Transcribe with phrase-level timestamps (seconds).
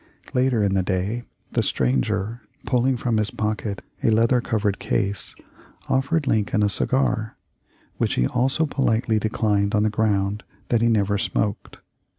[0.33, 1.21] Later in the day
[1.51, 5.35] the stranger, pulling from his pocket a leather covered case,
[5.89, 7.37] offered Lincoln a cigar,
[7.97, 11.77] which he also politely declined on the ground that he never smoked.